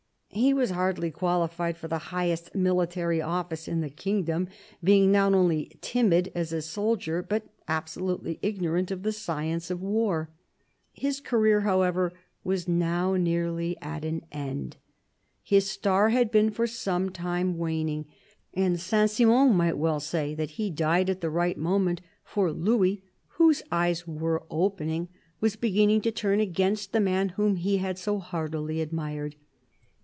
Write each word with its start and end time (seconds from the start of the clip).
He 0.33 0.53
was 0.53 0.69
hardly 0.69 1.11
qualified 1.11 1.75
for 1.75 1.89
the 1.89 1.97
highest 2.15 2.55
military 2.55 3.21
office 3.21 3.67
in 3.67 3.81
the 3.81 3.89
kingdom, 3.89 4.47
being 4.81 5.11
not 5.11 5.33
only 5.33 5.73
timid 5.81 6.31
as 6.33 6.53
a 6.53 6.61
soldier, 6.61 7.21
but 7.21 7.43
absolutely 7.67 8.39
ignorant 8.41 8.91
of 8.91 9.03
the 9.03 9.11
science 9.11 9.69
of 9.69 9.81
war. 9.81 10.29
His 10.93 11.19
career, 11.19 11.61
however, 11.61 12.13
was 12.45 12.65
now 12.65 13.15
nearly 13.17 13.75
at 13.81 14.05
an 14.05 14.23
end. 14.31 14.77
His 15.43 15.69
star 15.69 16.11
had 16.11 16.31
been 16.31 16.49
for 16.49 16.65
some 16.65 17.09
time 17.09 17.57
waning, 17.57 18.05
and 18.53 18.79
Saint 18.79 19.09
Simon 19.09 19.53
might 19.53 19.77
well 19.77 19.99
say 19.99 20.33
that 20.35 20.51
he 20.51 20.69
died 20.69 21.09
at 21.09 21.19
the 21.19 21.29
right 21.29 21.57
moment, 21.57 21.99
for 22.23 22.53
Louis," 22.53 23.03
whose 23.37 23.61
eyes 23.69 24.07
were 24.07 24.43
opening," 24.49 25.09
was 25.41 25.57
beginning 25.57 25.99
to 26.03 26.11
turn 26.11 26.39
against 26.39 26.93
the 26.93 27.01
man 27.01 27.29
whom 27.35 27.57
he 27.57 27.79
had 27.79 27.97
so 27.99 28.19
heartily 28.19 28.79
admired. 28.79 29.35